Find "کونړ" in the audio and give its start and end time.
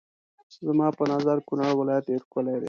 1.47-1.69